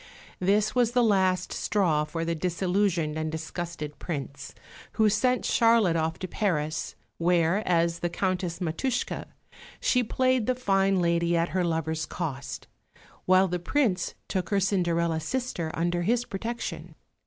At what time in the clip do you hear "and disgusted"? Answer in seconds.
3.19-3.99